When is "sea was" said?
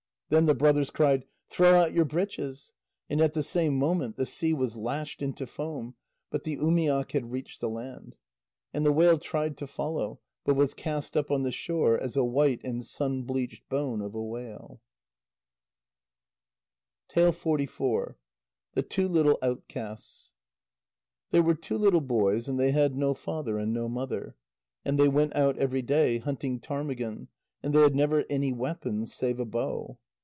4.25-4.77